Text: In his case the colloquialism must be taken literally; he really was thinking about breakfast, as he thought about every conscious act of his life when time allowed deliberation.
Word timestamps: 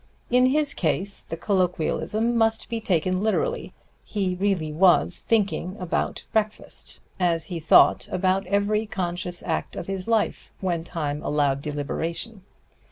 In 0.31 0.47
his 0.47 0.73
case 0.73 1.21
the 1.21 1.37
colloquialism 1.37 2.35
must 2.35 2.69
be 2.69 2.81
taken 2.81 3.21
literally; 3.21 3.71
he 4.03 4.33
really 4.33 4.73
was 4.73 5.19
thinking 5.19 5.77
about 5.79 6.23
breakfast, 6.33 6.99
as 7.19 7.45
he 7.45 7.59
thought 7.59 8.09
about 8.11 8.47
every 8.47 8.87
conscious 8.87 9.43
act 9.43 9.75
of 9.75 9.85
his 9.85 10.07
life 10.07 10.51
when 10.59 10.83
time 10.83 11.21
allowed 11.21 11.61
deliberation. 11.61 12.41